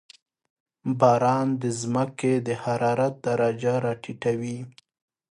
•باران 0.99 1.47
د 1.61 1.63
زمکې 1.79 2.33
د 2.47 2.49
حرارت 2.63 3.13
درجه 3.27 3.73
راټیټوي. 3.85 4.57